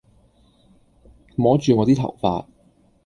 [1.35, 2.47] 摸住我啲頭髮